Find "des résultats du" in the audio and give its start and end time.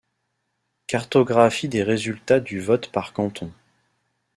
1.67-2.59